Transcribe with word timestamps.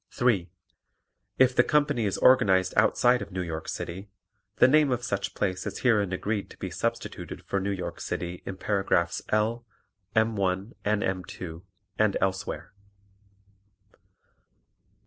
(3) 0.09 0.49
If 1.37 1.55
the 1.55 1.61
company 1.63 2.05
is 2.07 2.17
organized 2.17 2.73
outside 2.75 3.21
of 3.21 3.31
New 3.31 3.43
York 3.43 3.67
City, 3.69 4.09
the 4.55 4.67
name 4.67 4.89
of 4.91 5.03
such 5.03 5.35
place 5.35 5.67
is 5.67 5.81
herein 5.81 6.11
agreed 6.11 6.49
to 6.49 6.57
be 6.57 6.71
substituted 6.71 7.43
for 7.45 7.59
New 7.59 7.69
York 7.69 7.99
City 8.01 8.41
in 8.43 8.57
paragraphs 8.57 9.21
L, 9.29 9.63
M 10.15 10.35
1 10.35 10.73
and 10.83 11.03
M 11.03 11.23
2 11.23 11.63
and 11.99 12.17
elsewhere. 12.19 12.73